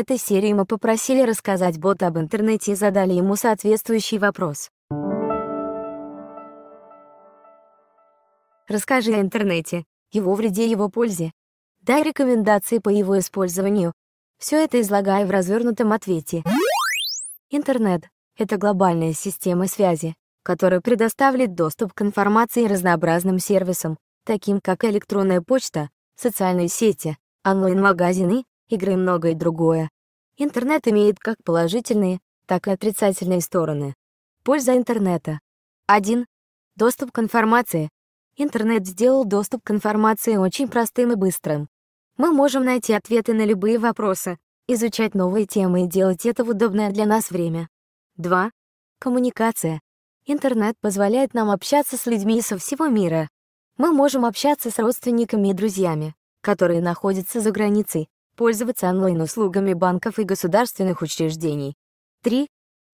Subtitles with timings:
[0.00, 4.70] Этой серии мы попросили рассказать бота об интернете и задали ему соответствующий вопрос.
[8.66, 11.32] Расскажи о интернете, его вреде и его пользе.
[11.82, 13.92] Дай рекомендации по его использованию.
[14.38, 16.44] Все это излагай в развернутом ответе.
[17.50, 18.04] Интернет—
[18.38, 25.42] это глобальная система связи, которая предоставляет доступ к информации и разнообразным сервисам, таким как электронная
[25.42, 29.90] почта, социальные сети, онлайн-магазины, игры и многое другое.
[30.36, 33.94] Интернет имеет как положительные, так и отрицательные стороны.
[34.42, 35.40] Польза интернета.
[35.86, 36.26] 1.
[36.76, 37.90] Доступ к информации.
[38.36, 41.68] Интернет сделал доступ к информации очень простым и быстрым.
[42.16, 46.90] Мы можем найти ответы на любые вопросы, изучать новые темы и делать это в удобное
[46.90, 47.68] для нас время.
[48.16, 48.50] 2.
[48.98, 49.80] Коммуникация.
[50.26, 53.28] Интернет позволяет нам общаться с людьми со всего мира.
[53.78, 58.08] Мы можем общаться с родственниками и друзьями, которые находятся за границей,
[58.40, 61.74] пользоваться онлайн-услугами банков и государственных учреждений.
[62.22, 62.48] 3.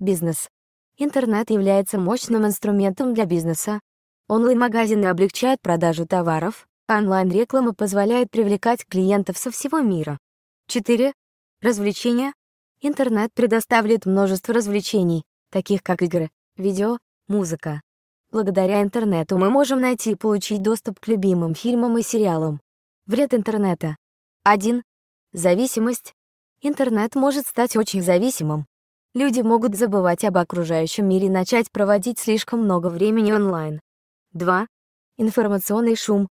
[0.00, 0.48] Бизнес.
[0.96, 3.78] Интернет является мощным инструментом для бизнеса.
[4.26, 10.18] Онлайн-магазины облегчают продажу товаров, а онлайн-реклама позволяет привлекать клиентов со всего мира.
[10.66, 11.12] 4.
[11.62, 12.32] Развлечения.
[12.80, 15.22] Интернет предоставляет множество развлечений,
[15.52, 17.80] таких как игры, видео, музыка.
[18.32, 22.60] Благодаря интернету мы можем найти и получить доступ к любимым фильмам и сериалам.
[23.06, 23.94] Вред интернета.
[24.42, 24.82] 1.
[25.38, 26.14] Зависимость.
[26.62, 28.66] Интернет может стать очень зависимым.
[29.14, 33.80] Люди могут забывать об окружающем мире и начать проводить слишком много времени онлайн.
[34.32, 34.66] 2.
[35.16, 36.26] Информационный шум.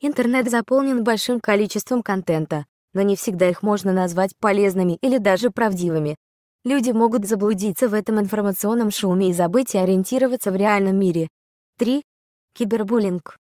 [0.00, 6.14] Интернет заполнен большим количеством контента, но не всегда их можно назвать полезными или даже правдивыми.
[6.64, 11.26] Люди могут заблудиться в этом информационном шуме и забыть и ориентироваться в реальном мире.
[11.78, 12.04] 3.
[12.54, 13.36] Кибербуллинг.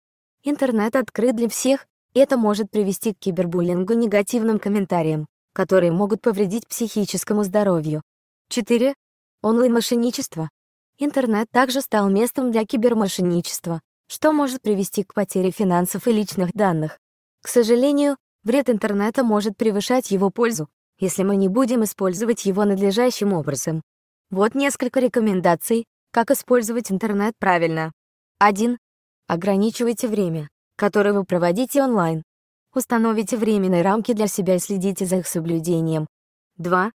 [0.45, 7.43] Интернет открыт для всех, это может привести к кибербуллингу негативным комментариям, которые могут повредить психическому
[7.43, 8.01] здоровью.
[8.49, 8.95] 4.
[9.43, 10.49] Онлайн-мошенничество.
[10.97, 16.97] Интернет также стал местом для кибермошенничества, что может привести к потере финансов и личных данных.
[17.41, 20.67] К сожалению, вред интернета может превышать его пользу,
[20.97, 23.81] если мы не будем использовать его надлежащим образом.
[24.31, 27.91] Вот несколько рекомендаций, как использовать интернет правильно.
[28.39, 28.77] 1.
[29.27, 32.23] Ограничивайте время которые вы проводите онлайн.
[32.73, 36.07] Установите временные рамки для себя и следите за их соблюдением.
[36.55, 36.91] 2.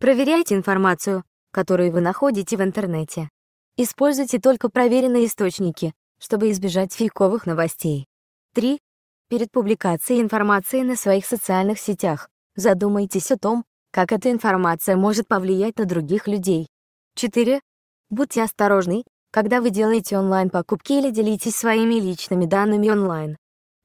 [0.00, 1.22] Проверяйте информацию,
[1.52, 3.28] которую вы находите в интернете.
[3.76, 8.06] Используйте только проверенные источники, чтобы избежать фейковых новостей.
[8.54, 8.80] 3.
[9.28, 15.78] Перед публикацией информации на своих социальных сетях задумайтесь о том, как эта информация может повлиять
[15.78, 16.66] на других людей.
[17.14, 17.60] 4.
[18.10, 19.04] Будьте осторожны,
[19.38, 23.36] когда вы делаете онлайн-покупки или делитесь своими личными данными онлайн.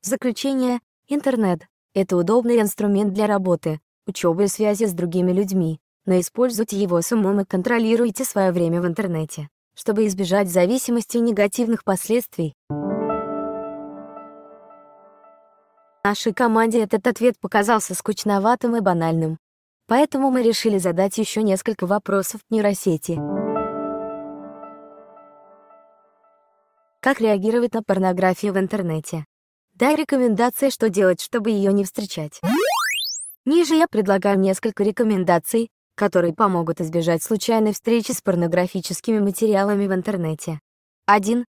[0.02, 6.82] Заключение, интернет— это удобный инструмент для работы, учебы и связи с другими людьми, но используйте
[6.82, 12.56] его с умом и контролируйте свое время в интернете, чтобы избежать зависимости и негативных последствий.
[16.04, 19.38] Нашей команде этот ответ показался скучноватым и банальным.
[19.86, 23.43] Поэтому мы решили задать еще несколько вопросов нейросети.
[27.04, 29.26] Как реагировать на порнографию в интернете?
[29.74, 32.40] Дай рекомендации, что делать, чтобы ее не встречать.
[33.44, 40.62] Ниже я предлагаю несколько рекомендаций, которые помогут избежать случайной встречи с порнографическими материалами в интернете.
[41.08, 41.44] 1.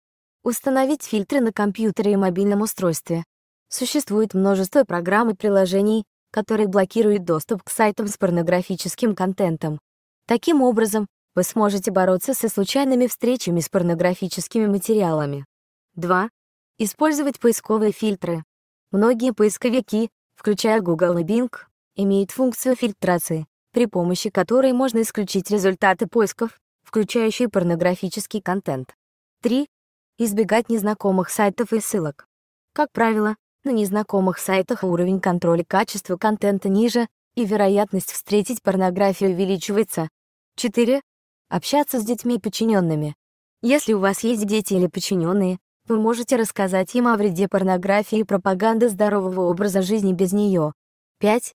[0.42, 3.22] Установить фильтры на компьютере и мобильном устройстве.
[3.68, 9.78] Существует множество программ и приложений, которые блокируют доступ к сайтам с порнографическим контентом.
[10.26, 15.46] Таким образом, вы сможете бороться со случайными встречами с порнографическими материалами.
[15.94, 16.28] 2.
[16.78, 18.44] Использовать поисковые фильтры.
[18.90, 21.54] Многие поисковики, включая Google и Bing,
[21.96, 28.94] имеют функцию фильтрации, при помощи которой можно исключить результаты поисков, включающие порнографический контент.
[29.42, 29.68] 3.
[30.18, 32.26] Избегать незнакомых сайтов и ссылок.
[32.74, 40.10] Как правило, на незнакомых сайтах уровень контроля качества контента ниже, и вероятность встретить порнографию увеличивается.
[40.56, 41.00] 4
[41.52, 43.14] общаться с детьми подчиненными.
[43.60, 48.24] Если у вас есть дети или подчиненные, вы можете рассказать им о вреде порнографии и
[48.24, 50.72] пропаганды здорового образа жизни без нее.
[51.18, 51.54] 5.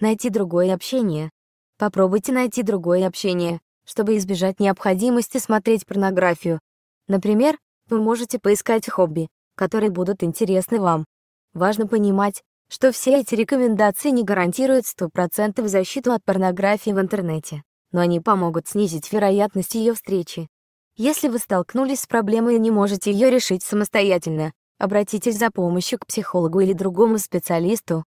[0.00, 1.30] Найти другое общение.
[1.78, 6.60] Попробуйте найти другое общение, чтобы избежать необходимости смотреть порнографию.
[7.06, 7.56] Например,
[7.88, 11.06] вы можете поискать хобби, которые будут интересны вам.
[11.54, 17.62] Важно понимать, что все эти рекомендации не гарантируют 100% защиту от порнографии в интернете
[17.92, 20.48] но они помогут снизить вероятность ее встречи.
[20.96, 26.06] Если вы столкнулись с проблемой и не можете ее решить самостоятельно, обратитесь за помощью к
[26.06, 28.04] психологу или другому специалисту.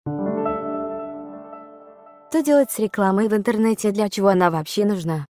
[2.28, 5.26] Что делать с рекламой в интернете, для чего она вообще нужна?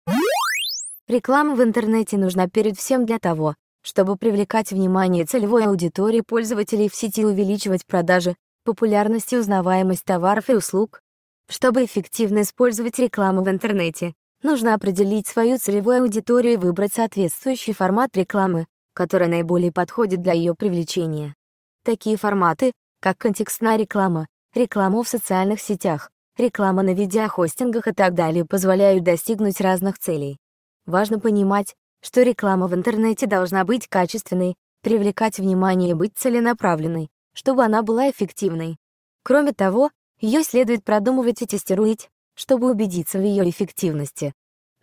[1.08, 6.96] Реклама в интернете нужна перед всем для того, чтобы привлекать внимание целевой аудитории пользователей в
[6.96, 11.02] сети увеличивать продажи, популярность и узнаваемость товаров и услуг.
[11.50, 14.14] Чтобы эффективно использовать рекламу в интернете,
[14.44, 20.56] нужно определить свою целевую аудиторию и выбрать соответствующий формат рекламы, который наиболее подходит для ее
[20.56, 21.36] привлечения.
[21.84, 28.46] Такие форматы, как контекстная реклама, реклама в социальных сетях, реклама на видеохостингах и так далее
[28.46, 30.38] позволяют достигнуть разных целей.
[30.86, 37.64] Важно понимать, что реклама в интернете должна быть качественной, привлекать внимание и быть целенаправленной, чтобы
[37.64, 38.78] она была эффективной.
[39.24, 44.34] Кроме того, ее следует продумывать и тестировать, чтобы убедиться в ее эффективности.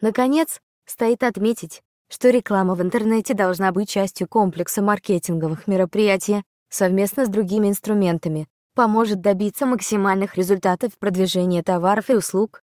[0.01, 7.29] Наконец, стоит отметить, что реклама в интернете должна быть частью комплекса маркетинговых мероприятий совместно с
[7.29, 12.63] другими инструментами, поможет добиться максимальных результатов в продвижении товаров и услуг.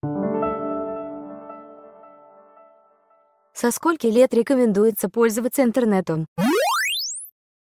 [3.52, 6.26] Со скольки лет рекомендуется пользоваться интернетом?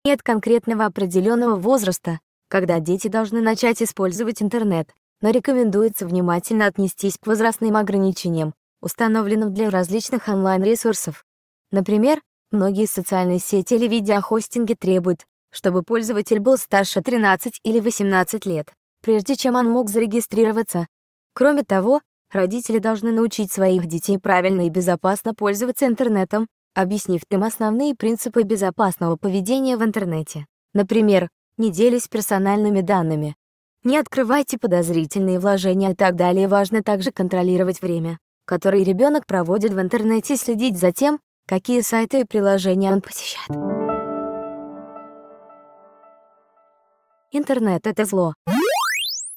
[0.04, 4.92] Нет конкретного определенного возраста, когда дети должны начать использовать интернет,
[5.22, 8.52] но рекомендуется внимательно отнестись к возрастным ограничениям,
[8.82, 11.24] установленным для различных онлайн-ресурсов.
[11.70, 12.20] Например,
[12.50, 19.36] многие социальные сети или видеохостинги требуют, чтобы пользователь был старше 13 или 18 лет, прежде
[19.36, 20.88] чем он мог зарегистрироваться.
[21.34, 27.94] Кроме того, родители должны научить своих детей правильно и безопасно пользоваться интернетом, объяснив им основные
[27.94, 30.46] принципы безопасного поведения в интернете.
[30.74, 31.28] Например,
[31.58, 33.36] не делись персональными данными,
[33.84, 36.48] не открывайте подозрительные вложения и так далее.
[36.48, 42.24] Важно также контролировать время, которое ребенок проводит в интернете следить за тем, какие сайты и
[42.24, 43.50] приложения он посещает.
[47.30, 48.34] Интернет— это зло.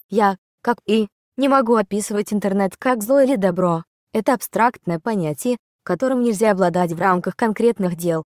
[0.09, 1.07] Я, как и,
[1.37, 3.83] не могу описывать интернет как зло или добро.
[4.13, 8.23] Это абстрактное понятие, которым нельзя обладать в рамках конкретных дел.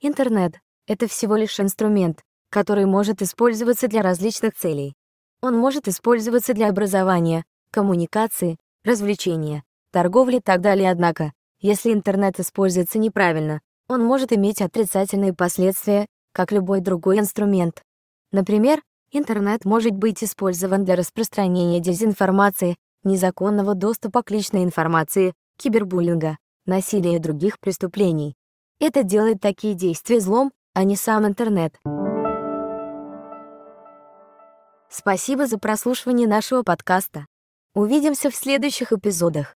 [0.00, 0.54] Интернет—
[0.86, 4.94] это всего лишь инструмент, который может использоваться для различных целей.
[5.42, 10.90] Он может использоваться для образования, коммуникации, развлечения, торговли и так далее.
[10.90, 17.82] Однако, если интернет используется неправильно, он может иметь отрицательные последствия, как любой другой инструмент.
[18.30, 18.80] Например,
[19.14, 27.18] Интернет может быть использован для распространения дезинформации, незаконного доступа к личной информации, кибербуллинга, насилия и
[27.18, 28.34] других преступлений.
[28.80, 31.74] Это делает такие действия злом, а не сам интернет.
[34.94, 37.24] Спасибо за прослушивание нашего подкаста.
[37.72, 39.56] Увидимся в следующих эпизодах.